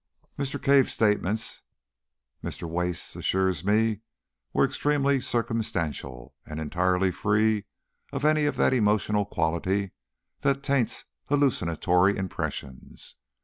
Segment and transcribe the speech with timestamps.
[0.35, 0.59] Mr.
[0.59, 1.61] Cave's statements,
[2.43, 2.67] Mr.
[2.67, 3.99] Wace assures me,
[4.51, 7.65] were extremely circumstantial, and entirely free
[8.09, 9.91] from any of that emotional quality
[10.39, 13.15] that taints hallucinatory impressions.